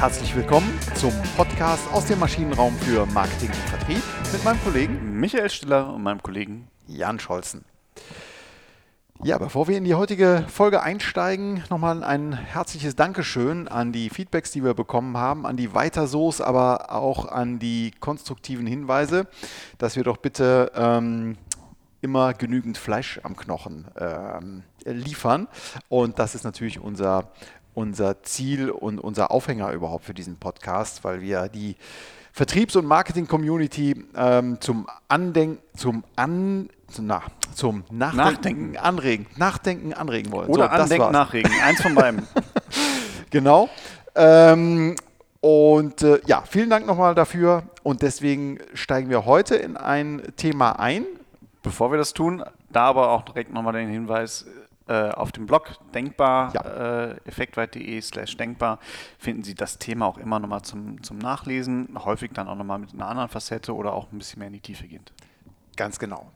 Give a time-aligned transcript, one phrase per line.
[0.00, 5.50] Herzlich willkommen zum Podcast aus dem Maschinenraum für Marketing und Vertrieb mit meinem Kollegen Michael
[5.50, 7.66] Stiller und meinem Kollegen Jan Scholzen.
[9.22, 14.52] Ja, bevor wir in die heutige Folge einsteigen, nochmal ein herzliches Dankeschön an die Feedbacks,
[14.52, 19.26] die wir bekommen haben, an die Weitersoos, aber auch an die konstruktiven Hinweise,
[19.76, 21.36] dass wir doch bitte ähm,
[22.00, 25.48] immer genügend Fleisch am Knochen ähm, liefern.
[25.90, 27.32] Und das ist natürlich unser,
[27.74, 31.76] unser Ziel und unser Aufhänger überhaupt für diesen Podcast, weil wir die
[32.32, 37.22] Vertriebs- und Marketing-Community ähm, zum Andenken, zum An, zum, na,
[37.54, 40.48] zum Nachdenken, Nachdenken, anregen, Nachdenken anregen wollen.
[40.48, 42.26] Oder so, Andenken nachregen, eins von beiden.
[43.30, 43.68] genau.
[44.14, 44.96] Ähm,
[45.40, 47.64] und äh, ja, vielen Dank nochmal dafür.
[47.82, 51.04] Und deswegen steigen wir heute in ein Thema ein.
[51.62, 54.46] Bevor wir das tun, da aber auch direkt nochmal den Hinweis,
[54.90, 57.10] äh, auf dem Blog denkbar, ja.
[57.10, 58.80] äh, effektweit.de slash denkbar,
[59.20, 62.92] finden Sie das Thema auch immer nochmal zum, zum Nachlesen, häufig dann auch nochmal mit
[62.92, 65.12] einer anderen Facette oder auch ein bisschen mehr in die Tiefe gehend.
[65.76, 66.32] Ganz genau.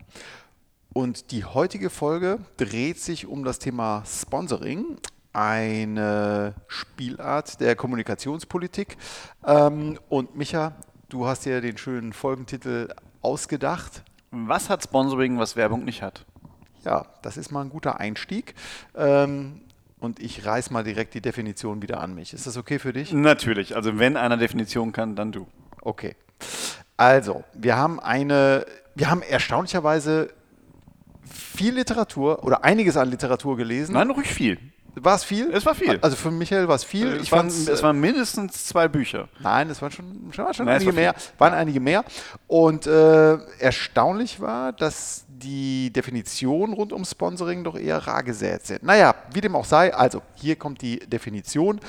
[0.92, 4.98] Und die heutige Folge dreht sich um das Thema Sponsoring,
[5.33, 8.97] eine Spielart der Kommunikationspolitik.
[9.45, 10.77] Ähm, und Micha,
[11.09, 14.05] du hast dir den schönen Folgentitel ausgedacht.
[14.31, 16.25] Was hat Sponsoring, was Werbung nicht hat?
[16.85, 18.55] Ja, das ist mal ein guter Einstieg.
[18.97, 19.61] Ähm,
[19.99, 22.35] und ich reiß mal direkt die Definition wieder an mich.
[22.35, 23.13] Ist das okay für dich?
[23.13, 23.75] Natürlich.
[23.75, 25.47] Also wenn einer Definition kann, dann du.
[25.81, 26.15] Okay.
[26.97, 30.31] Also, wir haben eine, wir haben erstaunlicherweise
[31.25, 33.95] viel Literatur oder einiges an Literatur gelesen.
[33.95, 34.59] Nein, ruhig viel.
[34.97, 35.50] War es viel?
[35.53, 35.98] Es war viel.
[36.00, 37.09] Also für Michael war es viel.
[37.14, 39.28] Es, ich waren, es waren mindestens zwei Bücher.
[39.41, 41.14] Nein, es waren schon, schon, schon Nein, einige war mehr.
[41.39, 42.05] Waren einige mehr.
[42.47, 48.83] Und äh, erstaunlich war, dass die Definitionen rund um Sponsoring doch eher rar gesät sind.
[48.83, 51.81] Naja, wie dem auch sei, also hier kommt die Definition.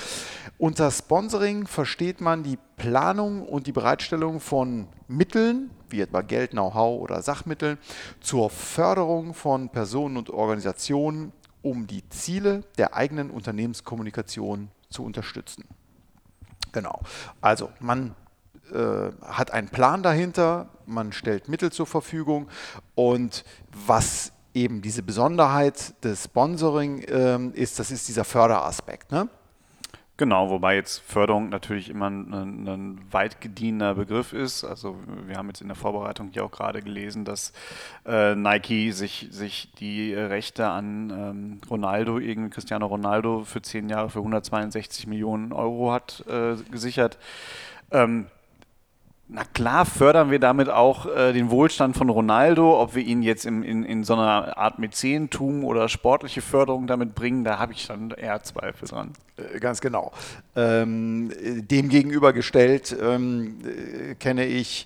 [0.58, 7.02] Unter Sponsoring versteht man die Planung und die Bereitstellung von Mitteln, wie etwa Geld, Know-how
[7.02, 7.78] oder Sachmitteln,
[8.20, 11.32] zur Förderung von Personen und Organisationen,
[11.66, 15.66] um die Ziele der eigenen Unternehmenskommunikation zu unterstützen.
[16.72, 17.02] Genau.
[17.42, 18.14] Also man
[18.72, 22.50] äh, hat einen Plan dahinter, man stellt Mittel zur Verfügung
[22.94, 23.44] und
[23.88, 29.12] was eben diese Besonderheit des Sponsoring äh, ist, das ist dieser Förderaspekt.
[29.12, 29.28] Ne?
[30.18, 34.64] Genau, wobei jetzt Förderung natürlich immer ein, ein, weit gediener Begriff ist.
[34.64, 34.96] Also
[35.28, 37.52] wir haben jetzt in der Vorbereitung hier auch gerade gelesen, dass
[38.06, 44.10] äh, Nike sich, sich die Rechte an ähm, Ronaldo, irgendwie Cristiano Ronaldo für zehn Jahre
[44.10, 47.18] für 162 Millionen Euro hat äh, gesichert.
[47.92, 48.28] Ähm,
[49.28, 53.46] na klar fördern wir damit auch äh, den Wohlstand von Ronaldo, ob wir ihn jetzt
[53.46, 57.88] in, in, in so einer Art Mäzentum oder sportliche Förderung damit bringen, da habe ich
[57.88, 59.14] dann eher Zweifel dran.
[59.38, 60.12] Äh, ganz genau.
[60.56, 64.86] Ähm, dem gegenübergestellt ähm, äh, kenne ich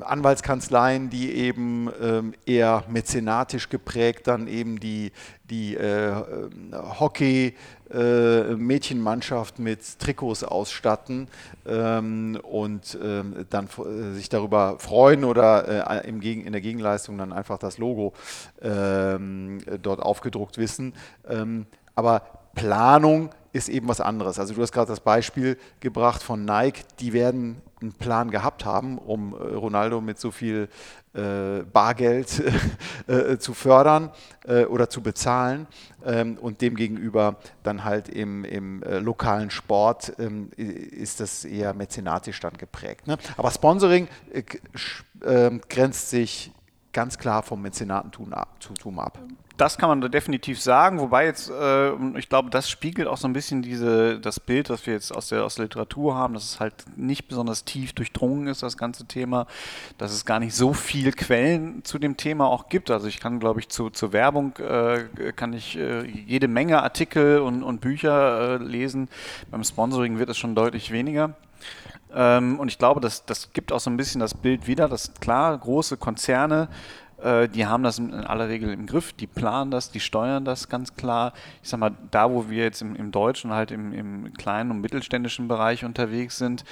[0.00, 5.12] Anwaltskanzleien, die eben ähm, eher mäzenatisch geprägt dann eben die,
[5.50, 6.12] die äh,
[6.72, 7.54] Hockey-
[7.90, 11.28] äh, Mädchenmannschaft mit Trikots ausstatten
[11.66, 16.20] ähm, und ähm, dann äh, sich darüber freuen oder in
[16.52, 18.12] der Gegenleistung dann einfach das Logo
[18.60, 20.92] ähm, dort aufgedruckt wissen.
[21.26, 21.64] Ähm,
[21.94, 22.22] aber
[22.54, 24.38] Planung ist eben was anderes.
[24.38, 28.98] Also du hast gerade das Beispiel gebracht von Nike, die werden einen Plan gehabt haben,
[28.98, 30.68] um äh, Ronaldo mit so viel
[31.14, 32.42] äh, Bargeld
[33.06, 34.10] äh, zu fördern
[34.46, 35.66] äh, oder zu bezahlen
[36.04, 42.40] ähm, und demgegenüber dann halt im, im äh, lokalen Sport ähm, ist das eher mäzenatisch
[42.40, 43.06] dann geprägt.
[43.06, 43.16] Ne?
[43.36, 44.42] Aber Sponsoring äh,
[45.24, 46.52] ähm, grenzt sich
[46.92, 48.58] ganz klar vom Mäzenatentum ab.
[49.56, 53.32] Das kann man definitiv sagen, wobei jetzt, äh, ich glaube, das spiegelt auch so ein
[53.32, 56.60] bisschen diese, das Bild, das wir jetzt aus der, aus der Literatur haben, dass es
[56.60, 59.48] halt nicht besonders tief durchdrungen ist, das ganze Thema,
[59.98, 62.88] dass es gar nicht so viel Quellen zu dem Thema auch gibt.
[62.88, 67.40] Also ich kann, glaube ich, zu, zur Werbung äh, kann ich äh, jede Menge Artikel
[67.40, 69.08] und, und Bücher äh, lesen.
[69.50, 71.34] Beim Sponsoring wird es schon deutlich weniger.
[72.14, 75.12] Ähm, und ich glaube, das, das gibt auch so ein bisschen das Bild wieder, dass
[75.20, 76.68] klar, große Konzerne
[77.22, 80.68] äh, die haben das in aller Regel im Griff, die planen das, die steuern das
[80.68, 81.32] ganz klar.
[81.62, 84.80] Ich sag mal, da wo wir jetzt im, im deutschen, halt im, im kleinen und
[84.80, 86.64] mittelständischen Bereich unterwegs sind,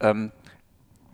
[0.00, 0.32] ähm,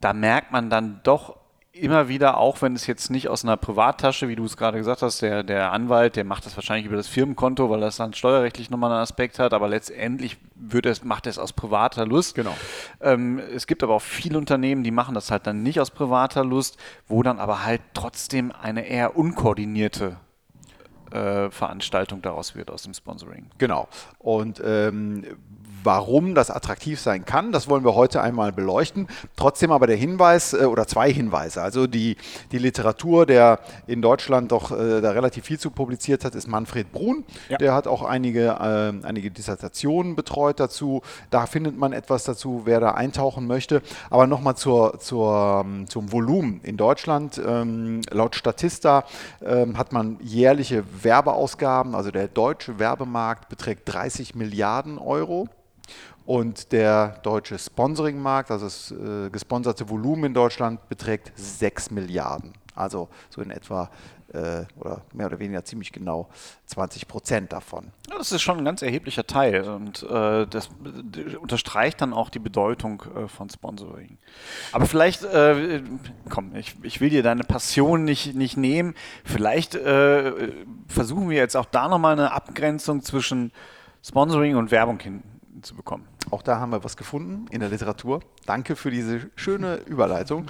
[0.00, 1.36] da merkt man dann doch
[1.80, 5.02] immer wieder, auch wenn es jetzt nicht aus einer Privattasche, wie du es gerade gesagt
[5.02, 8.70] hast, der, der Anwalt, der macht das wahrscheinlich über das Firmenkonto, weil das dann steuerrechtlich
[8.70, 12.34] nochmal einen Aspekt hat, aber letztendlich wird es, macht er es aus privater Lust.
[12.34, 12.56] Genau.
[13.00, 16.44] Ähm, es gibt aber auch viele Unternehmen, die machen das halt dann nicht aus privater
[16.44, 16.78] Lust,
[17.08, 20.16] wo dann aber halt trotzdem eine eher unkoordinierte
[21.10, 23.46] äh, Veranstaltung daraus wird aus dem Sponsoring.
[23.58, 23.88] Genau.
[24.18, 25.24] Und ähm,
[25.84, 27.52] warum das attraktiv sein kann.
[27.52, 29.08] Das wollen wir heute einmal beleuchten.
[29.36, 31.62] Trotzdem aber der Hinweis äh, oder zwei Hinweise.
[31.62, 32.16] Also die,
[32.52, 36.92] die Literatur, der in Deutschland doch äh, da relativ viel zu publiziert hat, ist Manfred
[36.92, 37.24] Brun.
[37.48, 37.58] Ja.
[37.58, 41.02] Der hat auch einige, äh, einige Dissertationen betreut dazu.
[41.30, 43.82] Da findet man etwas dazu, wer da eintauchen möchte.
[44.10, 46.60] Aber nochmal zur, zur, ähm, zum Volumen.
[46.62, 49.04] In Deutschland, ähm, laut Statista,
[49.44, 51.94] ähm, hat man jährliche Werbeausgaben.
[51.94, 55.48] Also der deutsche Werbemarkt beträgt 30 Milliarden Euro.
[56.26, 62.52] Und der deutsche Sponsoringmarkt, also das äh, gesponserte Volumen in Deutschland, beträgt 6 Milliarden.
[62.74, 63.90] Also so in etwa
[64.32, 66.28] äh, oder mehr oder weniger ziemlich genau
[66.66, 67.92] 20 Prozent davon.
[68.10, 70.68] Ja, das ist schon ein ganz erheblicher Teil und äh, das
[71.40, 74.18] unterstreicht dann auch die Bedeutung äh, von Sponsoring.
[74.72, 75.82] Aber vielleicht, äh,
[76.28, 78.94] komm, ich, ich, will dir deine Passion nicht, nicht nehmen.
[79.24, 80.52] Vielleicht äh,
[80.88, 83.52] versuchen wir jetzt auch da nochmal eine Abgrenzung zwischen
[84.02, 85.22] Sponsoring und Werbung hin
[85.62, 86.06] zu bekommen.
[86.30, 88.20] Auch da haben wir was gefunden in der Literatur.
[88.46, 90.46] Danke für diese schöne Überleitung.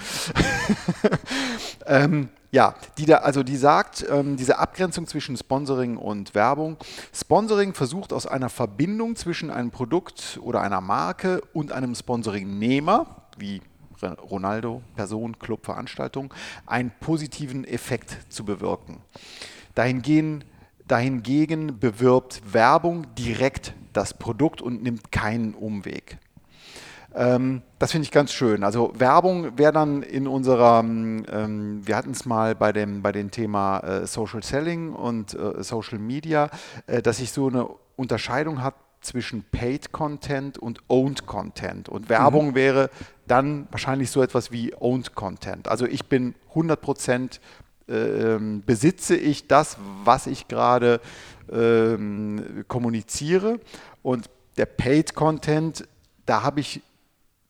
[1.87, 6.79] ähm, ja, die da, also die sagt, ähm, diese Abgrenzung zwischen Sponsoring und Werbung.
[7.13, 13.61] Sponsoring versucht aus einer Verbindung zwischen einem Produkt oder einer Marke und einem Sponsoringnehmer, wie
[14.03, 16.33] Ronaldo, Person, Club, Veranstaltung,
[16.67, 19.01] einen positiven Effekt zu bewirken.
[19.75, 20.47] Dahingehend
[20.89, 26.19] Dahingegen bewirbt Werbung direkt das Produkt und nimmt keinen Umweg.
[27.15, 28.63] Ähm, das finde ich ganz schön.
[28.63, 33.31] Also Werbung wäre dann in unserer, ähm, wir hatten es mal bei dem, bei dem
[33.31, 36.51] Thema äh, Social Selling und äh, Social Media,
[36.87, 41.89] äh, dass ich so eine Unterscheidung habe zwischen Paid Content und Owned Content.
[41.89, 42.55] Und Werbung mhm.
[42.55, 42.91] wäre
[43.27, 45.69] dann wahrscheinlich so etwas wie Owned Content.
[45.69, 47.41] Also ich bin 100%
[47.89, 51.01] ähm, besitze ich das, was ich gerade
[51.53, 53.61] ähm, kommuniziere.
[54.03, 55.87] Und der Paid Content,
[56.25, 56.83] da habe ich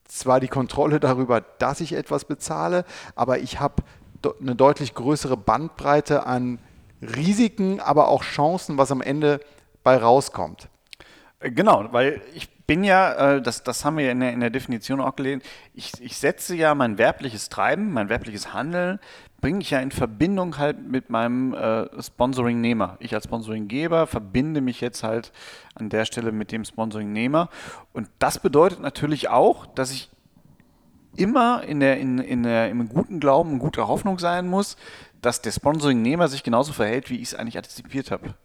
[0.05, 2.85] zwar die Kontrolle darüber, dass ich etwas bezahle,
[3.15, 3.83] aber ich habe
[4.41, 6.59] eine deutlich größere Bandbreite an
[7.01, 9.39] Risiken, aber auch Chancen, was am Ende
[9.83, 10.69] bei rauskommt.
[11.39, 14.99] Genau, weil ich bin ja, äh, das, das haben wir in der, in der Definition
[14.99, 15.41] auch gelesen,
[15.73, 18.99] ich, ich setze ja mein werbliches Treiben, mein werbliches Handeln
[19.39, 22.97] bringe ich ja in Verbindung halt mit meinem äh, Sponsoring-Nehmer.
[22.99, 25.31] Ich als Sponsoring-Geber verbinde mich jetzt halt
[25.75, 27.49] an der Stelle mit dem Sponsoring-Nehmer.
[27.93, 30.09] Und das bedeutet natürlich auch, dass ich
[31.15, 34.77] immer in der, in, in der, im guten Glauben, in guter Hoffnung sein muss,
[35.21, 38.35] dass der Sponsoring-Nehmer sich genauso verhält, wie ich es eigentlich antizipiert habe.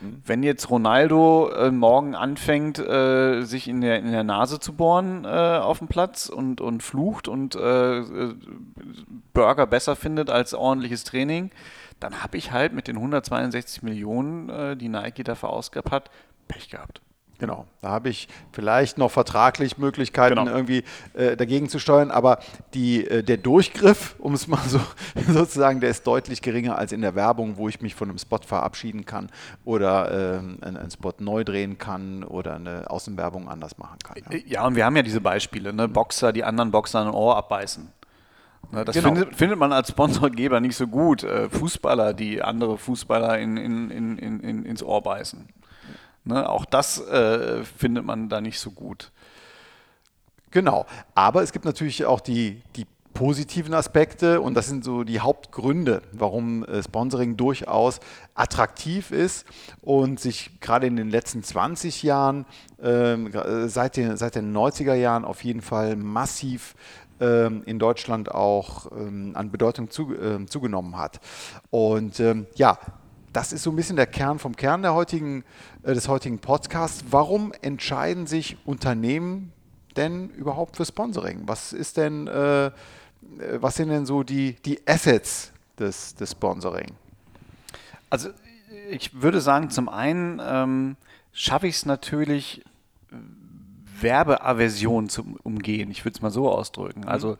[0.00, 5.24] Wenn jetzt Ronaldo äh, morgen anfängt, äh, sich in der, in der Nase zu bohren
[5.24, 8.02] äh, auf dem Platz und, und flucht und äh,
[9.34, 11.50] Burger besser findet als ordentliches Training,
[12.00, 16.10] dann habe ich halt mit den 162 Millionen, äh, die Nike dafür ausgabt hat,
[16.48, 17.02] Pech gehabt.
[17.40, 20.50] Genau, da habe ich vielleicht noch vertraglich Möglichkeiten genau.
[20.50, 20.84] irgendwie
[21.14, 22.38] äh, dagegen zu steuern, aber
[22.74, 24.78] die, äh, der Durchgriff, um es mal so
[25.32, 28.40] sozusagen, der ist deutlich geringer als in der Werbung, wo ich mich von einem Spot
[28.44, 29.30] verabschieden kann
[29.64, 34.18] oder äh, einen, einen, Spot neu drehen kann oder eine Außenwerbung anders machen kann.
[34.30, 35.88] Ja, ja und wir haben ja diese Beispiele, ne?
[35.88, 37.90] Boxer, die anderen Boxer ein Ohr abbeißen.
[38.70, 39.08] Ne, das genau.
[39.08, 41.24] findet, findet, man als Sponsorgeber nicht so gut.
[41.24, 45.48] Äh, Fußballer, die andere Fußballer in, in, in, ins Ohr beißen.
[46.24, 46.48] Ne?
[46.48, 49.10] Auch das äh, findet man da nicht so gut.
[50.50, 55.20] Genau, aber es gibt natürlich auch die, die positiven Aspekte und das sind so die
[55.20, 58.00] Hauptgründe, warum äh, Sponsoring durchaus
[58.34, 59.46] attraktiv ist
[59.82, 62.46] und sich gerade in den letzten 20 Jahren,
[62.82, 66.74] ähm, äh, seit, den, seit den 90er Jahren auf jeden Fall massiv
[67.20, 71.20] ähm, in Deutschland auch ähm, an Bedeutung zu, äh, zugenommen hat.
[71.70, 72.78] Und ähm, ja,
[73.32, 75.44] das ist so ein bisschen der Kern vom Kern der heutigen,
[75.84, 77.04] des heutigen Podcasts.
[77.10, 79.52] Warum entscheiden sich Unternehmen
[79.96, 81.42] denn überhaupt für Sponsoring?
[81.46, 82.72] Was ist denn, äh, äh,
[83.54, 86.92] was sind denn so die, die Assets des, des Sponsoring?
[88.08, 88.30] Also
[88.90, 90.96] ich würde sagen, zum einen ähm,
[91.32, 92.62] schaffe ich es natürlich,
[94.00, 95.90] Werbeaversion zu umgehen.
[95.90, 97.00] Ich würde es mal so ausdrücken.
[97.00, 97.08] Mhm.
[97.08, 97.36] Also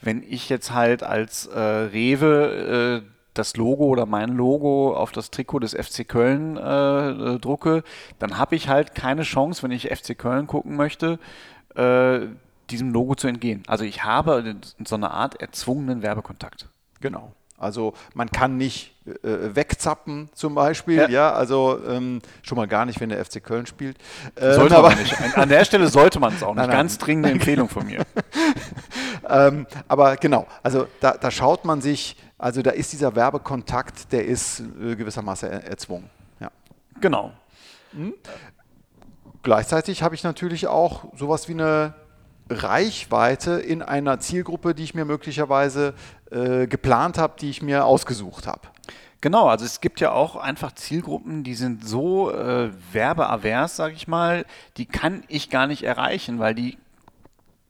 [0.00, 5.30] wenn ich jetzt halt als äh, Rewe äh, das Logo oder mein Logo auf das
[5.30, 7.82] Trikot des FC Köln äh, äh, drucke,
[8.18, 11.18] dann habe ich halt keine Chance, wenn ich FC Köln gucken möchte,
[11.74, 12.20] äh,
[12.70, 13.62] diesem Logo zu entgehen.
[13.66, 16.68] Also ich habe so eine Art erzwungenen Werbekontakt.
[17.00, 17.32] Genau.
[17.56, 22.84] Also man kann nicht äh, wegzappen zum Beispiel, ja, ja also ähm, schon mal gar
[22.84, 23.96] nicht, wenn der FC Köln spielt.
[24.36, 25.38] Ähm, sollte man nicht.
[25.38, 26.56] An der Stelle sollte man es auch nicht.
[26.56, 26.76] Nein, nein.
[26.76, 28.04] Ganz dringende Empfehlung von mir.
[29.28, 34.24] ähm, aber genau, also da, da, schaut man sich, also da ist dieser Werbekontakt, der
[34.26, 36.10] ist äh, gewissermaßen erzwungen.
[36.40, 36.50] Ja.
[37.00, 37.32] Genau.
[37.92, 38.14] Hm?
[39.44, 41.94] gleichzeitig habe ich natürlich auch sowas wie eine
[42.48, 45.94] Reichweite in einer Zielgruppe, die ich mir möglicherweise
[46.30, 48.68] äh, geplant habe, die ich mir ausgesucht habe.
[49.20, 54.06] Genau, also es gibt ja auch einfach Zielgruppen, die sind so äh, werbeavers, sage ich
[54.06, 54.44] mal,
[54.76, 56.76] die kann ich gar nicht erreichen, weil die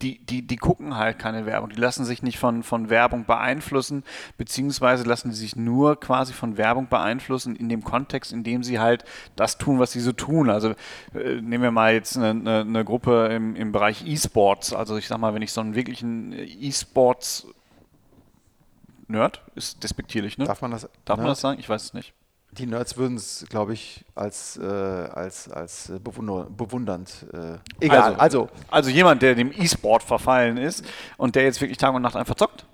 [0.01, 1.69] die, die, die gucken halt keine Werbung.
[1.69, 4.03] Die lassen sich nicht von, von Werbung beeinflussen,
[4.37, 8.79] beziehungsweise lassen sie sich nur quasi von Werbung beeinflussen in dem Kontext, in dem sie
[8.79, 10.49] halt das tun, was sie so tun.
[10.49, 10.71] Also
[11.13, 14.73] äh, nehmen wir mal jetzt eine, eine, eine Gruppe im, im Bereich E-Sports.
[14.73, 17.47] Also ich sag mal, wenn ich so einen wirklichen E-Sports
[19.07, 20.45] Nerd ist despektierlich, ne?
[20.45, 21.59] Darf man das, Darf man das sagen?
[21.59, 22.13] Ich weiß es nicht.
[22.57, 27.25] Die Nerds würden es, glaube ich, als, äh, als, als bewunder, bewundernd.
[27.33, 28.89] Äh, egal, also, also, also.
[28.89, 30.85] jemand, der dem E-Sport verfallen ist
[31.17, 32.65] und der jetzt wirklich Tag und Nacht einfach zockt.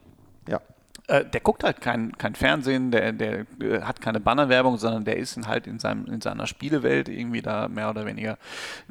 [0.47, 0.61] Ja.
[1.07, 5.17] Äh, der guckt halt kein, kein Fernsehen, der, der äh, hat keine Bannerwerbung, sondern der
[5.17, 8.37] ist halt in, seinem, in seiner Spielewelt irgendwie da mehr oder weniger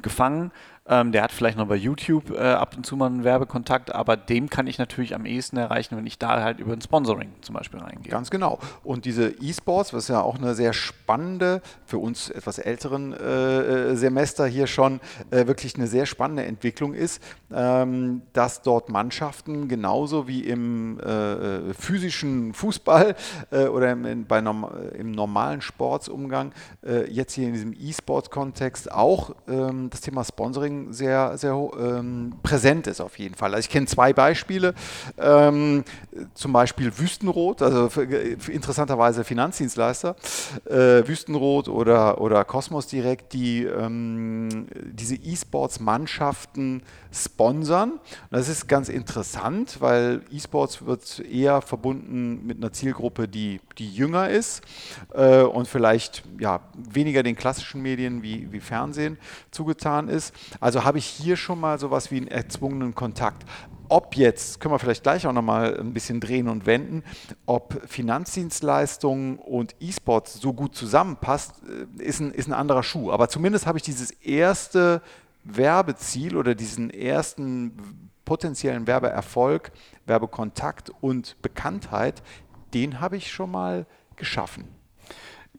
[0.01, 0.51] gefangen
[0.87, 4.17] ähm, der hat vielleicht noch bei YouTube äh, ab und zu mal einen Werbekontakt, aber
[4.17, 7.53] dem kann ich natürlich am ehesten erreichen, wenn ich da halt über ein Sponsoring zum
[7.53, 8.11] Beispiel reingehe.
[8.11, 8.57] Ganz genau.
[8.83, 13.95] Und diese E-Sports, was ja auch eine sehr spannende, für uns etwas älteren äh, äh,
[13.95, 17.21] Semester hier schon, äh, wirklich eine sehr spannende Entwicklung ist,
[17.53, 23.15] ähm, dass dort Mannschaften genauso wie im äh, äh, physischen Fußball
[23.51, 26.53] oder im, bei norm im normalen Sportsumgang
[27.09, 32.87] jetzt hier in diesem E-Sports-Kontext auch ähm, das Thema Sponsoring Sponsoring sehr, sehr ähm, präsent
[32.87, 33.53] ist auf jeden Fall.
[33.53, 34.73] Also ich kenne zwei Beispiele,
[35.17, 35.83] ähm,
[36.33, 38.03] zum Beispiel Wüstenrot, also für
[38.51, 40.15] interessanterweise Finanzdienstleister,
[40.65, 47.91] äh, Wüstenrot oder, oder Cosmos Direkt, die ähm, diese E-Sports-Mannschaften sponsern.
[47.91, 48.01] Und
[48.31, 54.29] das ist ganz interessant, weil E-Sports wird eher verbunden mit einer Zielgruppe, die, die jünger
[54.29, 54.61] ist
[55.13, 59.17] äh, und vielleicht ja, weniger den klassischen Medien wie, wie Fernsehen
[59.51, 60.33] zugetan ist.
[60.61, 63.43] Also habe ich hier schon mal sowas wie einen erzwungenen Kontakt.
[63.89, 67.03] Ob jetzt, können wir vielleicht gleich auch nochmal ein bisschen drehen und wenden,
[67.45, 73.11] ob Finanzdienstleistungen und E-Sports so gut zusammenpasst, äh, ist ein, ist ein anderer Schuh.
[73.11, 75.01] Aber zumindest habe ich dieses erste
[75.43, 79.71] Werbeziel oder diesen ersten potenziellen Werbeerfolg,
[80.05, 82.21] Werbekontakt und Bekanntheit,
[82.75, 84.80] den habe ich schon mal geschaffen.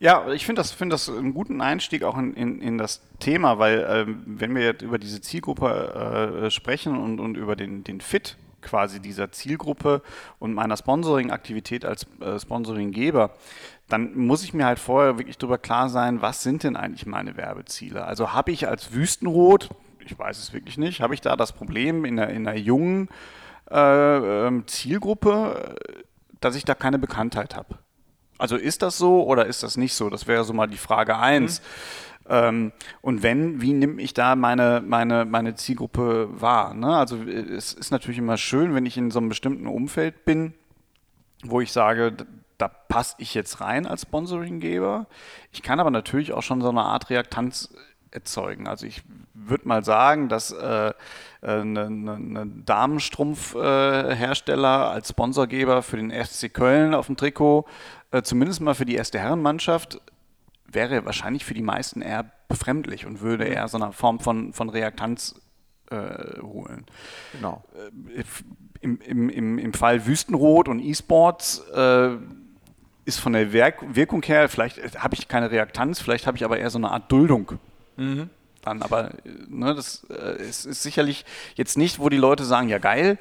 [0.03, 3.61] Ja, ich finde das, find das einen guten Einstieg auch in, in, in das Thema,
[3.61, 8.01] weil ähm, wenn wir jetzt über diese Zielgruppe äh, sprechen und, und über den, den
[8.01, 10.03] Fit quasi dieser Zielgruppe
[10.41, 13.31] und meiner Sponsoring-Aktivität als äh, Sponsoringgeber,
[13.89, 17.37] dann muss ich mir halt vorher wirklich darüber klar sein, was sind denn eigentlich meine
[17.37, 18.05] Werbeziele?
[18.05, 19.71] Also habe ich als Wüstenrot,
[20.05, 23.09] ich weiß es wirklich nicht, habe ich da das Problem in einer, in einer jungen
[23.71, 25.77] äh, ähm, Zielgruppe,
[26.41, 27.79] dass ich da keine Bekanntheit habe?
[28.43, 30.11] Also ist das so oder ist das nicht so?
[30.11, 31.61] Das wäre so mal die Frage 1.
[31.61, 31.65] Mhm.
[32.29, 36.75] Ähm, und wenn, wie nehme ich da meine, meine, meine Zielgruppe wahr?
[36.75, 36.97] Ne?
[36.97, 40.55] Also es ist natürlich immer schön, wenn ich in so einem bestimmten Umfeld bin,
[41.45, 42.17] wo ich sage,
[42.59, 45.07] da passe ich jetzt rein als Sponsoringgeber.
[45.53, 47.73] Ich kann aber natürlich auch schon so eine Art Reaktanz
[48.11, 48.67] erzeugen.
[48.67, 49.03] Also ich
[49.35, 50.93] würde mal sagen, dass äh,
[51.43, 57.67] ein äh, ne, ne Damenstrumpfhersteller äh, als Sponsorgeber für den FC Köln auf dem Trikot
[58.13, 60.01] äh, zumindest mal für die erste Herrenmannschaft,
[60.67, 64.69] wäre wahrscheinlich für die meisten eher befremdlich und würde eher so eine Form von, von
[64.69, 65.41] Reaktanz
[65.91, 66.87] äh, holen.
[67.33, 67.65] Genau.
[67.75, 68.25] Äh,
[68.81, 72.17] im, im, im, Im Fall Wüstenrot und E-Sports äh,
[73.05, 76.45] ist von der Wirk Wirkung her, vielleicht äh, habe ich keine Reaktanz, vielleicht habe ich
[76.45, 77.53] aber eher so eine Art Duldung.
[77.97, 78.29] Mhm.
[78.63, 79.11] Dann, aber
[79.49, 83.19] ne, das äh, ist, ist sicherlich jetzt nicht, wo die Leute sagen, ja geil,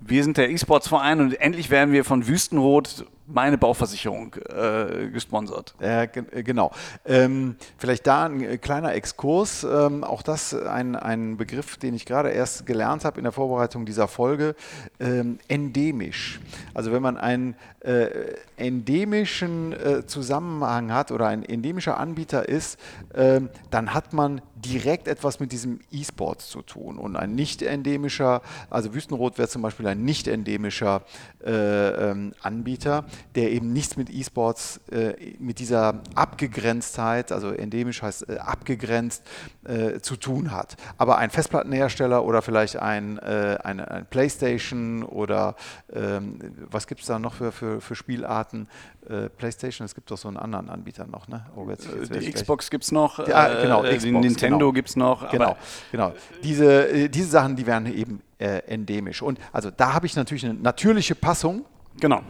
[0.00, 5.74] wir sind der E-Sports-Verein und endlich werden wir von Wüstenrot meine Bauversicherung äh, gesponsert.
[5.80, 6.08] Äh,
[6.42, 6.72] genau.
[7.04, 9.64] Ähm, vielleicht da ein äh, kleiner Exkurs.
[9.64, 13.86] Ähm, auch das ein, ein Begriff, den ich gerade erst gelernt habe in der Vorbereitung
[13.86, 14.54] dieser Folge.
[15.00, 16.40] Ähm, endemisch.
[16.74, 22.78] Also wenn man einen äh, endemischen äh, Zusammenhang hat oder ein endemischer Anbieter ist,
[23.14, 26.98] ähm, dann hat man direkt etwas mit diesem E-Sports zu tun.
[26.98, 31.02] Und ein nicht endemischer, also Wüstenrot wäre zum Beispiel ein nicht endemischer
[31.44, 38.28] äh, ähm, Anbieter, der eben nichts mit E-Sports, äh, mit dieser Abgegrenztheit, also endemisch heißt
[38.28, 39.22] äh, abgegrenzt,
[39.64, 40.76] äh, zu tun hat.
[40.98, 45.56] Aber ein Festplattenhersteller oder vielleicht ein, äh, eine, ein PlayStation oder
[45.92, 46.38] ähm,
[46.70, 48.68] was gibt es da noch für, für, für Spielarten?
[49.08, 51.46] Äh, PlayStation, es gibt doch so einen anderen Anbieter noch, ne?
[51.56, 54.72] Oh, jetzt, jetzt die Xbox gibt es noch, die, ah, genau, Xbox, Nintendo genau.
[54.72, 55.30] gibt es noch.
[55.30, 55.56] Genau,
[55.90, 56.12] genau.
[56.44, 59.22] Diese, diese Sachen, die werden eben endemisch.
[59.22, 61.64] Und also da habe ich natürlich eine natürliche Passung
[62.00, 62.22] Genau.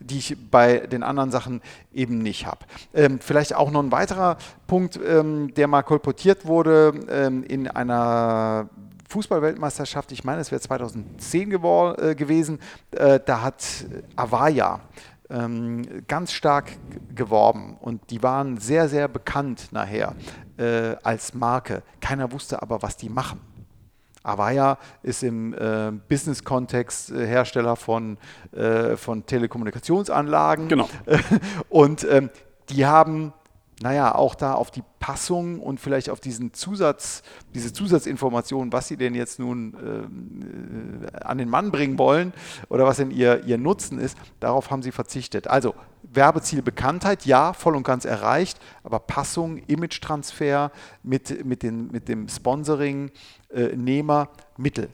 [0.00, 1.60] Die ich bei den anderen Sachen
[1.92, 2.66] eben nicht habe.
[2.94, 4.36] Ähm, vielleicht auch noch ein weiterer
[4.66, 8.68] Punkt, ähm, der mal kolportiert wurde ähm, in einer
[9.08, 12.58] Fußballweltmeisterschaft, ich meine, es wäre 2010 äh, gewesen,
[12.90, 13.64] äh, da hat
[14.16, 14.80] Avaya
[15.30, 16.72] ähm, ganz stark
[17.14, 20.14] geworben und die waren sehr, sehr bekannt nachher
[20.58, 21.82] äh, als Marke.
[22.00, 23.40] Keiner wusste aber, was die machen.
[24.28, 28.18] Avaya ist im äh, Business-Kontext äh, Hersteller von,
[28.52, 30.68] äh, von Telekommunikationsanlagen.
[30.68, 30.88] Genau.
[31.68, 32.30] und ähm,
[32.68, 33.32] die haben
[33.80, 37.22] naja, auch da auf die Passung und vielleicht auf diesen Zusatz,
[37.54, 39.74] diese Zusatzinformationen, was sie denn jetzt nun
[41.12, 42.32] äh, an den Mann bringen wollen
[42.68, 45.46] oder was denn ihr, ihr Nutzen ist, darauf haben sie verzichtet.
[45.46, 52.08] Also Werbeziel Bekanntheit, ja, voll und ganz erreicht, aber Passung, Image-Transfer mit, mit, den, mit
[52.08, 53.10] dem Sponsoring,
[53.50, 54.88] äh, Nehmer, Mittel.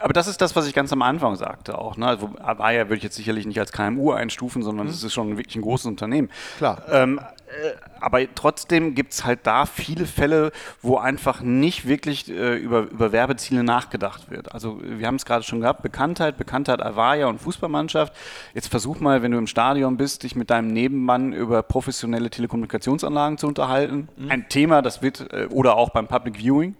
[0.00, 1.96] Aber das ist das, was ich ganz am Anfang sagte auch.
[1.96, 2.06] Ne?
[2.06, 4.92] Also Avaya würde ich jetzt sicherlich nicht als KMU einstufen, sondern mhm.
[4.92, 6.30] es ist schon wirklich ein großes Unternehmen.
[6.58, 6.82] Klar.
[6.90, 10.52] Ähm, äh, aber trotzdem gibt es halt da viele Fälle,
[10.82, 14.52] wo einfach nicht wirklich äh, über, über Werbeziele nachgedacht wird.
[14.52, 18.14] Also wir haben es gerade schon gehabt, Bekanntheit, Bekanntheit Avaya und Fußballmannschaft.
[18.54, 23.38] Jetzt versuch mal, wenn du im Stadion bist, dich mit deinem Nebenmann über professionelle Telekommunikationsanlagen
[23.38, 24.08] zu unterhalten.
[24.16, 24.30] Mhm.
[24.30, 26.76] Ein Thema, das wird, äh, oder auch beim Public Viewing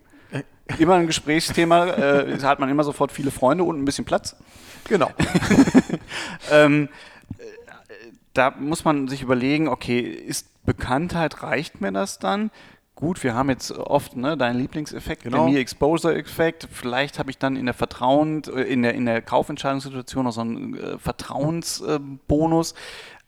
[0.78, 4.36] immer ein Gesprächsthema, äh, hat man immer sofort viele Freunde und ein bisschen Platz.
[4.84, 5.10] Genau.
[6.50, 6.88] ähm,
[7.38, 7.44] äh,
[8.34, 12.50] da muss man sich überlegen, okay, ist Bekanntheit, reicht mir das dann?
[12.94, 15.44] Gut, wir haben jetzt oft ne, deinen Lieblingseffekt, genau.
[15.44, 16.68] der Mir-Exposure-Effekt.
[16.70, 20.40] Vielleicht habe ich dann in der Vertrauen, äh, in der, in der Kaufentscheidungssituation noch so
[20.40, 22.72] einen äh, Vertrauensbonus.
[22.72, 22.74] Äh,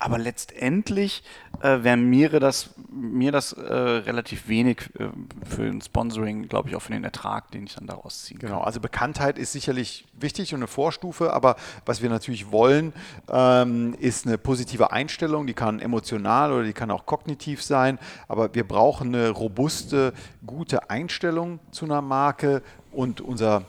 [0.00, 1.22] aber letztendlich
[1.60, 5.08] äh, wäre mir das, mir das äh, relativ wenig äh,
[5.44, 8.48] für ein Sponsoring, glaube ich, auch für den Ertrag, den ich dann daraus ziehen kann.
[8.48, 12.94] Genau, also Bekanntheit ist sicherlich wichtig und eine Vorstufe, aber was wir natürlich wollen,
[13.28, 18.54] ähm, ist eine positive Einstellung, die kann emotional oder die kann auch kognitiv sein, aber
[18.54, 20.14] wir brauchen eine robuste,
[20.46, 23.66] gute Einstellung zu einer Marke und unser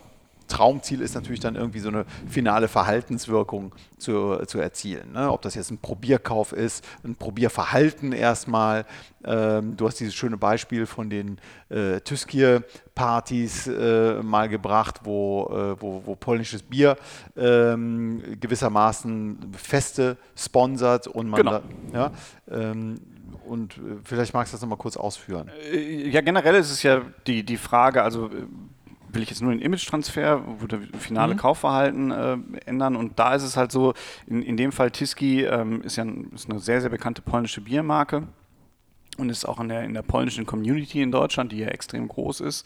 [0.52, 5.14] Traumziel ist natürlich dann irgendwie so eine finale Verhaltenswirkung zu, zu erzielen.
[5.14, 5.32] Ne?
[5.32, 8.86] Ob das jetzt ein Probierkauf ist, ein Probierverhalten erstmal.
[9.24, 11.38] Ähm, du hast dieses schöne Beispiel von den
[11.70, 16.98] äh, Tüskier-Partys äh, mal gebracht, wo, äh, wo, wo, polnisches Bier
[17.38, 21.52] ähm, gewissermaßen Feste sponsert und man genau.
[21.52, 21.62] da,
[21.94, 22.12] ja,
[22.50, 23.00] ähm,
[23.46, 25.50] und äh, vielleicht magst du das nochmal kurz ausführen.
[25.72, 28.48] Äh, ja, generell ist es ja die, die Frage, also äh,
[29.14, 31.38] will ich jetzt nur den Image-Transfer, wo der finale mhm.
[31.38, 32.96] Kaufverhalten äh, ändern.
[32.96, 33.94] Und da ist es halt so,
[34.28, 38.28] in, in dem Fall Tiski ähm, ist ja ist eine sehr, sehr bekannte polnische Biermarke
[39.18, 42.42] und ist auch in der, in der polnischen Community in Deutschland, die ja extrem groß
[42.42, 42.66] ist,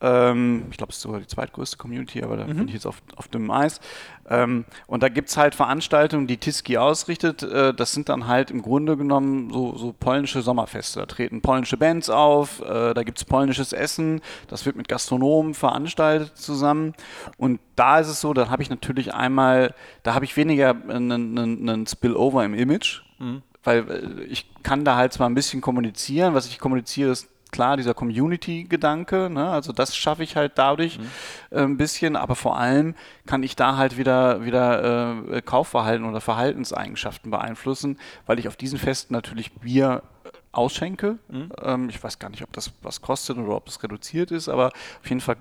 [0.00, 2.56] ähm, ich glaube, es ist sogar die zweitgrößte Community, aber da mhm.
[2.56, 3.80] bin ich jetzt auf, auf dem Eis.
[4.28, 7.42] Ähm, und da gibt es halt Veranstaltungen, die Tiski ausrichtet.
[7.42, 11.00] Äh, das sind dann halt im Grunde genommen so, so polnische Sommerfeste.
[11.00, 15.54] Da treten polnische Bands auf, äh, da gibt es polnisches Essen, das wird mit Gastronomen
[15.54, 16.92] veranstaltet zusammen.
[17.38, 21.38] Und da ist es so, da habe ich natürlich einmal, da habe ich weniger einen,
[21.38, 23.02] einen Spillover im Image.
[23.18, 27.28] Mhm weil äh, ich kann da halt zwar ein bisschen kommunizieren, was ich kommuniziere, ist
[27.50, 29.48] klar, dieser Community-Gedanke, ne?
[29.48, 31.10] also das schaffe ich halt dadurch mhm.
[31.50, 32.94] äh, ein bisschen, aber vor allem
[33.26, 38.78] kann ich da halt wieder, wieder äh, Kaufverhalten oder Verhaltenseigenschaften beeinflussen, weil ich auf diesen
[38.78, 41.18] Festen natürlich Bier äh, ausschenke.
[41.28, 41.52] Mhm.
[41.62, 44.66] Ähm, ich weiß gar nicht, ob das was kostet oder ob es reduziert ist, aber
[44.68, 45.36] auf jeden Fall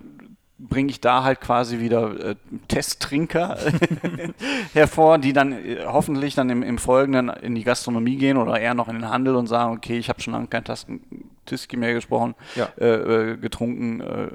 [0.57, 2.35] bringe ich da halt quasi wieder äh,
[2.67, 3.57] Testtrinker
[4.73, 8.73] hervor, die dann äh, hoffentlich dann im, im, Folgenden in die Gastronomie gehen oder eher
[8.73, 10.63] noch in den Handel und sagen, okay, ich habe schon lange kein
[11.45, 12.69] Tiski mehr gesprochen, ja.
[12.77, 14.27] äh, äh getrunken, äh,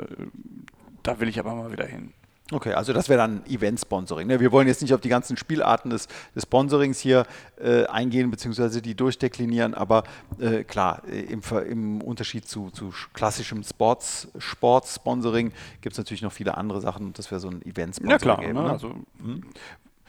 [1.02, 2.12] da will ich aber mal wieder hin.
[2.52, 4.26] Okay, also das wäre dann Event-Sponsoring.
[4.26, 4.40] Ne?
[4.40, 7.24] Wir wollen jetzt nicht auf die ganzen Spielarten des, des Sponsorings hier
[7.62, 10.04] äh, eingehen, beziehungsweise die durchdeklinieren, aber
[10.40, 16.32] äh, klar, äh, im, im, Unterschied zu, zu klassischem Sports, Sports-Sponsoring gibt es natürlich noch
[16.32, 18.10] viele andere Sachen und das wäre so ein Event-Sponsoring.
[18.10, 18.62] Ja klar, eben, ne?
[18.62, 18.70] ne?
[18.70, 19.42] also, hm.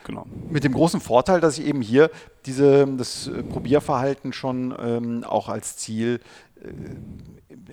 [0.04, 0.26] Genau.
[0.50, 2.10] Mit dem großen Vorteil, dass ich eben hier
[2.48, 6.20] diese, das Probierverhalten schon ähm, auch als Ziel
[6.51, 6.51] äh,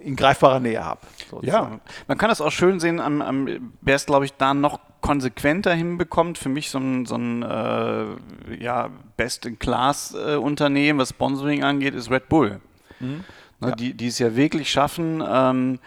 [0.03, 1.01] in greifbarer Nähe habe.
[1.43, 4.81] Ja, man kann das auch schön sehen, am, am, wer es, glaube ich, da noch
[5.01, 6.39] konsequenter hinbekommt.
[6.39, 12.61] Für mich so ein, so ein äh, ja, Best-in-Class-Unternehmen, was Sponsoring angeht, ist Red Bull.
[13.01, 13.25] Mhm.
[13.61, 13.75] Ne, ja.
[13.75, 15.79] die, die es ja wirklich schaffen, ähm,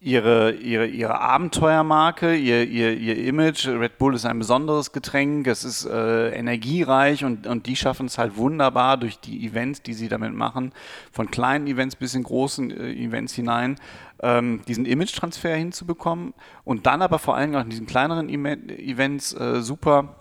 [0.00, 3.66] ihre, ihre, ihre Abenteuermarke, ihr, ihr, ihr Image.
[3.66, 8.16] Red Bull ist ein besonderes Getränk, es ist äh, energiereich und, und die schaffen es
[8.16, 10.72] halt wunderbar durch die Events, die sie damit machen,
[11.10, 13.76] von kleinen Events bis in großen äh, Events hinein,
[14.20, 16.32] ähm, diesen Image-Transfer hinzubekommen
[16.62, 20.14] und dann aber vor allem auch in diesen kleineren Events äh, super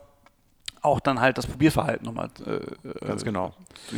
[0.88, 3.54] auch dann halt das Probierverhalten nochmal äh, ganz genau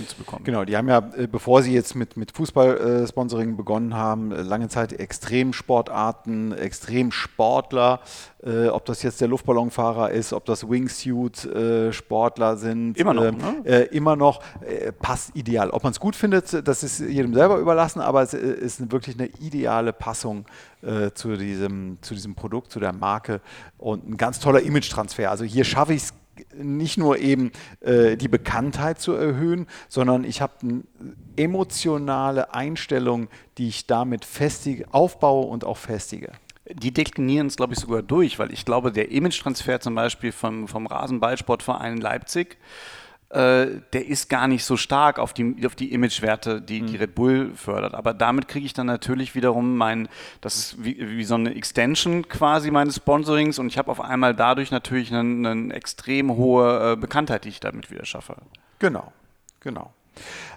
[0.07, 0.43] zu bekommen.
[0.43, 4.67] Genau, die haben ja, äh, bevor sie jetzt mit, mit Fußball-Sponsoring begonnen haben, äh, lange
[4.67, 8.01] Zeit Extremsportarten, Extremsportler,
[8.43, 12.97] äh, ob das jetzt der Luftballonfahrer ist, ob das Wingsuit-Sportler sind.
[12.97, 13.23] Immer noch.
[13.23, 13.65] Ähm, ne?
[13.65, 15.69] Äh, immer noch äh, passt ideal.
[15.69, 19.27] Ob man es gut findet, das ist jedem selber überlassen, aber es ist wirklich eine
[19.39, 20.45] ideale Passung
[21.13, 23.41] zu, diesem, zu diesem Produkt, zu der Marke
[23.77, 25.29] und ein ganz toller Image-Transfer.
[25.29, 26.13] Also hier schaffe ich es
[26.55, 30.83] nicht nur eben äh, die Bekanntheit zu erhöhen, sondern ich habe eine
[31.35, 36.31] emotionale Einstellung, die ich damit festige, aufbaue und auch festige.
[36.71, 40.67] Die deklinieren es, glaube ich, sogar durch, weil ich glaube, der Image-Transfer zum Beispiel vom,
[40.67, 42.57] vom Rasenballsportverein Leipzig,
[43.29, 46.99] äh, der ist gar nicht so stark auf die, auf die Imagewerte, die, die mhm.
[46.99, 47.93] Red Bull fördert.
[47.93, 50.09] Aber damit kriege ich dann natürlich wiederum mein,
[50.41, 54.33] das ist wie, wie so eine Extension quasi meines Sponsorings und ich habe auf einmal
[54.33, 58.35] dadurch natürlich eine, eine extrem hohe äh, Bekanntheit, die ich damit wieder schaffe.
[58.79, 59.13] Genau,
[59.59, 59.93] genau.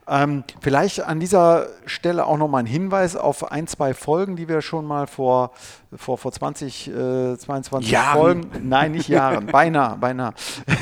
[0.08, 4.60] Ähm, vielleicht an dieser Stelle auch nochmal ein Hinweis auf ein, zwei Folgen, die wir
[4.60, 5.52] schon mal vor,
[5.94, 8.18] vor, vor 20, äh, 22 Jahren.
[8.18, 10.34] Folgen, nein, nicht Jahren, beinahe, beinahe.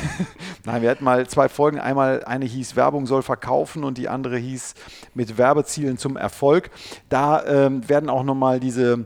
[0.65, 4.37] nein, wir hatten mal zwei Folgen, einmal eine hieß Werbung soll verkaufen und die andere
[4.37, 4.73] hieß
[5.13, 6.71] mit Werbezielen zum Erfolg.
[7.09, 9.05] Da ähm, werden auch nochmal diese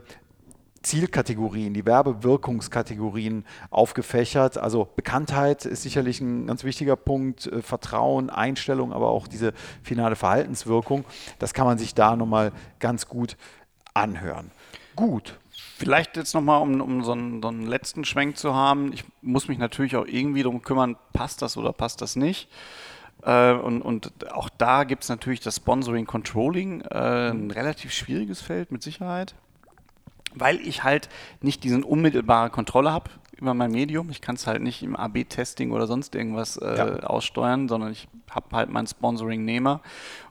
[0.86, 4.56] Zielkategorien, die Werbewirkungskategorien aufgefächert.
[4.56, 10.14] Also Bekanntheit ist sicherlich ein ganz wichtiger Punkt, äh, Vertrauen, Einstellung, aber auch diese finale
[10.14, 11.04] Verhaltenswirkung.
[11.40, 13.36] Das kann man sich da nochmal ganz gut
[13.94, 14.52] anhören.
[14.94, 15.40] Gut.
[15.76, 18.92] Vielleicht jetzt nochmal, um, um so, einen, so einen letzten Schwenk zu haben.
[18.92, 22.48] Ich muss mich natürlich auch irgendwie darum kümmern, passt das oder passt das nicht.
[23.24, 28.40] Äh, und, und, auch da gibt es natürlich das Sponsoring Controlling, äh, ein relativ schwieriges
[28.40, 29.34] Feld mit Sicherheit
[30.36, 31.08] weil ich halt
[31.40, 34.10] nicht diesen unmittelbare Kontrolle habe über mein Medium.
[34.10, 36.96] Ich kann es halt nicht im AB-Testing oder sonst irgendwas äh, ja.
[37.00, 39.80] aussteuern, sondern ich habe halt meinen Sponsoring-Nehmer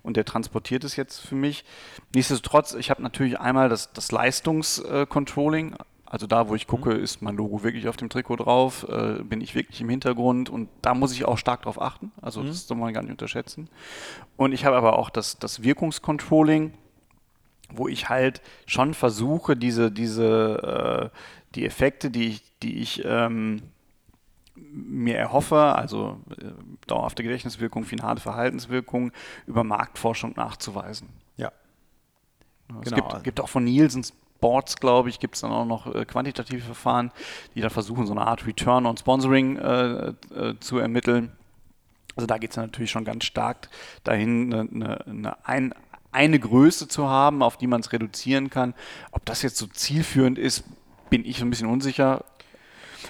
[0.02, 1.66] und der transportiert es jetzt für mich.
[2.14, 7.04] Nichtsdestotrotz, ich habe natürlich einmal das, das Leistungscontrolling, also da, wo ich gucke, mhm.
[7.04, 10.70] ist mein Logo wirklich auf dem Trikot drauf, äh, bin ich wirklich im Hintergrund und
[10.82, 12.12] da muss ich auch stark drauf achten.
[12.22, 12.48] Also mhm.
[12.48, 13.70] das soll man gar nicht unterschätzen.
[14.38, 16.74] Und ich habe aber auch das, das Wirkungscontrolling,
[17.72, 21.18] wo ich halt schon versuche, diese, diese, äh,
[21.56, 23.62] die Effekte, die ich, die ich ähm,
[24.56, 26.46] mir erhoffe, also äh,
[26.88, 29.12] dauerhafte Gedächtniswirkung, finale Verhaltenswirkung,
[29.48, 31.10] über Marktforschung nachzuweisen.
[31.38, 31.52] Ja.
[32.82, 33.10] Es genau.
[33.10, 34.06] gibt, gibt auch von Nielsen
[34.42, 37.12] Boards, glaube ich, gibt es dann auch noch äh, quantitative Verfahren,
[37.56, 41.32] die dann versuchen, so eine Art Return on Sponsoring äh, äh, zu ermitteln.
[42.16, 43.70] Also da geht es natürlich schon ganz stark
[44.04, 45.76] dahin, eine, eine, eine
[46.16, 48.74] eine Größe zu haben, auf die man es reduzieren kann.
[49.12, 50.64] Ob das jetzt so zielführend ist,
[51.10, 52.24] bin ich ein bisschen unsicher.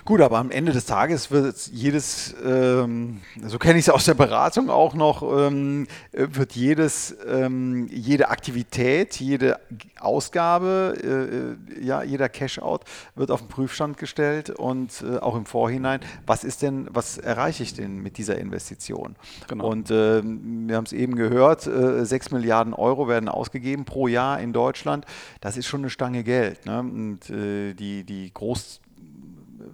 [0.03, 4.13] Gut, aber am Ende des Tages wird jedes, ähm, so kenne ich es aus der
[4.13, 9.59] Beratung auch noch, ähm, wird jedes, ähm, jede Aktivität, jede
[9.99, 12.83] Ausgabe, äh, ja, jeder Cash-out
[13.15, 17.63] wird auf den Prüfstand gestellt und äh, auch im Vorhinein, was ist denn, was erreiche
[17.63, 19.15] ich denn mit dieser Investition?
[19.47, 19.67] Genau.
[19.67, 24.39] Und äh, wir haben es eben gehört, äh, 6 Milliarden Euro werden ausgegeben pro Jahr
[24.39, 25.05] in Deutschland.
[25.41, 26.65] Das ist schon eine Stange Geld.
[26.65, 26.79] Ne?
[26.79, 28.81] Und äh, die, die Groß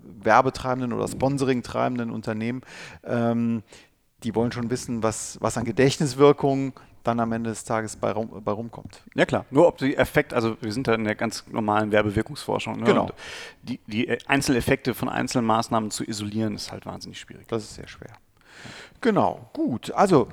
[0.04, 2.62] werbetreibenden oder sponsoringtreibenden Unternehmen,
[3.04, 3.64] ähm,
[4.24, 6.74] die wollen schon wissen, was, was an Gedächtniswirkung
[7.04, 9.02] dann am Ende des Tages bei, rum, bei rumkommt.
[9.16, 12.80] Ja klar, nur ob die Effekt, also wir sind da in der ganz normalen Werbewirkungsforschung.
[12.80, 12.86] Ne?
[12.86, 13.10] Genau.
[13.64, 17.48] die, die Einzeleffekte von einzelnen Maßnahmen zu isolieren, ist halt wahnsinnig schwierig.
[17.48, 18.14] Das ist sehr schwer.
[19.02, 19.92] Genau, gut.
[19.92, 20.28] Also,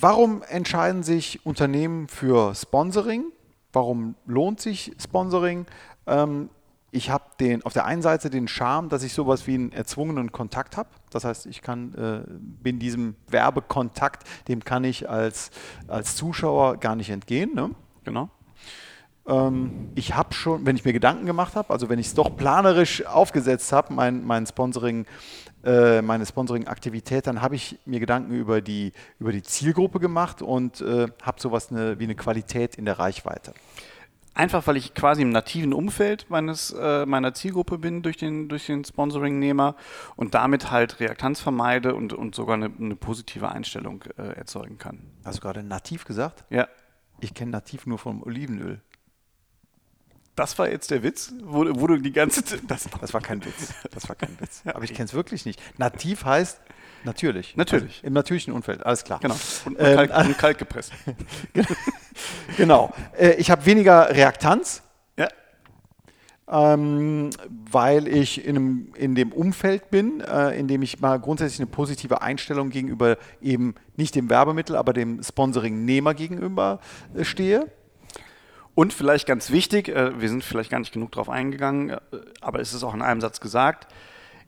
[0.00, 3.24] warum entscheiden sich Unternehmen für Sponsoring?
[3.72, 5.66] Warum lohnt sich Sponsoring?
[6.06, 6.48] Ähm,
[6.94, 10.30] ich habe den auf der einen Seite den Charme, dass ich sowas wie einen erzwungenen
[10.30, 10.88] Kontakt habe.
[11.10, 15.50] Das heißt, ich kann äh, bin diesem Werbekontakt, dem kann ich als,
[15.88, 17.52] als Zuschauer gar nicht entgehen.
[17.52, 17.70] Ne?
[18.04, 18.30] Genau.
[19.26, 22.36] Ähm, ich habe schon, wenn ich mir Gedanken gemacht habe, also wenn ich es doch
[22.36, 25.06] planerisch aufgesetzt habe, mein, mein Sponsoring,
[25.64, 30.80] äh, meine Sponsoring-Aktivität, dann habe ich mir Gedanken über die, über die Zielgruppe gemacht und
[30.80, 33.52] äh, habe sowas eine, wie eine Qualität in der Reichweite.
[34.34, 38.66] Einfach weil ich quasi im nativen Umfeld meines, äh, meiner Zielgruppe bin durch den, durch
[38.66, 39.76] den Sponsoring-Nehmer
[40.16, 44.98] und damit halt Reaktanz vermeide und, und sogar eine, eine positive Einstellung äh, erzeugen kann.
[45.24, 46.44] Hast du gerade nativ gesagt?
[46.50, 46.68] Ja.
[47.20, 48.80] Ich kenne nativ nur vom Olivenöl.
[50.34, 52.62] Das war jetzt der Witz, wo, wo du die ganze Zeit.
[52.66, 53.72] Das, das war kein Witz.
[53.92, 54.62] Das war kein Witz.
[54.66, 55.62] Aber ich kenne es wirklich nicht.
[55.78, 56.60] Nativ heißt
[57.04, 57.56] Natürlich.
[57.56, 57.96] Natürlich.
[57.96, 59.20] Also Im natürlichen Umfeld, alles klar.
[59.20, 59.36] Genau.
[59.66, 60.92] Und, ähm, kalt, und kalt gepresst.
[62.56, 62.92] genau.
[63.18, 64.82] Äh, ich habe weniger Reaktanz.
[65.16, 65.28] Ja.
[66.50, 71.60] ähm, weil ich in, einem, in dem Umfeld bin, äh, in dem ich mal grundsätzlich
[71.60, 76.80] eine positive Einstellung gegenüber eben nicht dem Werbemittel, aber dem Sponsoring-Nehmer gegenüber
[77.14, 77.70] äh, stehe.
[78.74, 82.00] Und vielleicht ganz wichtig, äh, wir sind vielleicht gar nicht genug darauf eingegangen, äh,
[82.40, 83.86] aber es ist auch in einem Satz gesagt,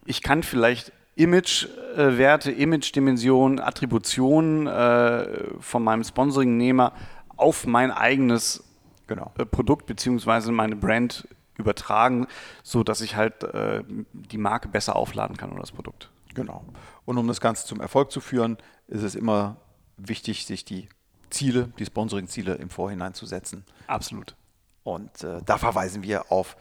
[0.05, 6.93] ich kann vielleicht Image-Werte, Image-Dimensionen, Attributionen äh, von meinem Sponsoring-Nehmer
[7.37, 8.65] auf mein eigenes
[9.07, 9.33] genau.
[9.39, 10.53] Äh, Produkt bzw.
[10.53, 11.27] meine Brand
[11.57, 12.27] übertragen,
[12.63, 16.11] sodass ich halt äh, die Marke besser aufladen kann oder das Produkt.
[16.35, 16.65] Genau.
[17.07, 19.57] Und um das Ganze zum Erfolg zu führen, ist es immer
[19.97, 20.89] wichtig, sich die
[21.31, 23.65] Ziele, die Sponsoring-Ziele im Vorhinein zu setzen.
[23.87, 24.37] Absolut.
[24.85, 26.57] Und äh, da verweisen wir auf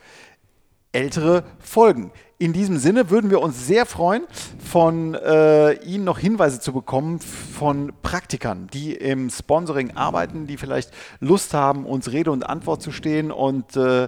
[0.95, 2.11] ältere Folgen.
[2.37, 4.23] In diesem Sinne würden wir uns sehr freuen,
[4.59, 10.91] von äh, Ihnen noch Hinweise zu bekommen von Praktikern, die im Sponsoring arbeiten, die vielleicht
[11.19, 14.07] Lust haben, uns Rede und Antwort zu stehen und äh,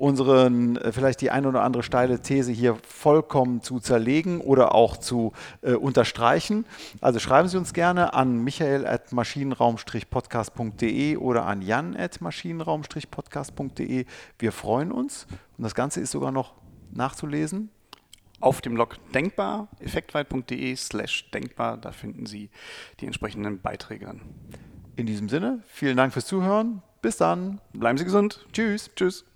[0.00, 4.96] unseren, äh, vielleicht die eine oder andere steile These hier vollkommen zu zerlegen oder auch
[4.96, 6.64] zu äh, unterstreichen.
[7.02, 14.06] Also schreiben Sie uns gerne an michael at maschinenraum-podcast.de oder an jan at maschinenraum-podcast.de.
[14.38, 15.26] Wir freuen uns
[15.58, 16.54] und das Ganze ist sogar noch
[16.92, 17.68] nachzulesen
[18.40, 22.48] auf dem Blog denkbar, effektweit.de slash denkbar, da finden Sie
[23.00, 24.22] die entsprechenden Beiträge dann.
[24.96, 26.80] In diesem Sinne, vielen Dank fürs Zuhören.
[27.02, 27.60] Bis dann.
[27.74, 28.46] Bleiben Sie gesund.
[28.52, 28.90] Tschüss.
[28.96, 29.26] Tschüss.